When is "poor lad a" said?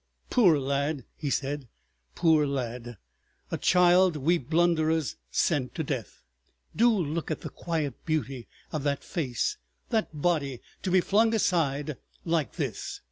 2.15-3.57